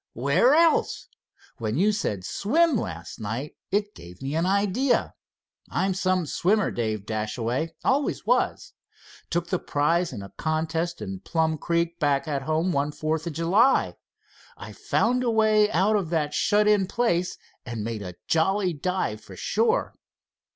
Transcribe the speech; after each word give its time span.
"Where 0.13 0.55
else? 0.55 1.07
When 1.59 1.77
you 1.77 1.91
said 1.91 2.25
'swim' 2.25 2.75
last 2.75 3.19
night, 3.19 3.55
it 3.69 3.93
gave 3.93 4.19
me 4.19 4.33
an 4.35 4.47
idea. 4.47 5.13
I'm 5.69 5.93
some 5.93 6.25
swimmer, 6.25 6.71
Dave 6.71 7.05
Dashaway. 7.05 7.75
Always 7.83 8.25
was. 8.25 8.73
Took 9.29 9.49
the 9.49 9.59
prize 9.59 10.11
in 10.11 10.23
a 10.23 10.29
contest 10.37 11.03
in 11.03 11.19
Plum 11.19 11.55
Creek 11.59 11.99
back 11.99 12.27
at 12.27 12.41
home 12.41 12.71
one 12.71 12.91
Fourth 12.91 13.27
of 13.27 13.33
July. 13.33 13.95
I 14.57 14.71
found 14.73 15.23
a 15.23 15.29
way 15.29 15.69
out 15.69 15.95
of 15.95 16.09
that 16.09 16.33
shut 16.33 16.67
in 16.67 16.87
place 16.87 17.37
and 17.63 17.83
made 17.83 18.01
a 18.01 18.15
jolly 18.27 18.73
dive 18.73 19.21
for 19.21 19.35
shore." 19.35 19.93